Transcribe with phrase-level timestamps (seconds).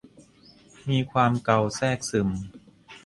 [0.89, 2.29] มีความเกาแทรกซึม